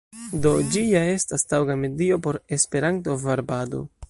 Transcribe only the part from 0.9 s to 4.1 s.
ja estas taŭga medio por Esperanto-varbado.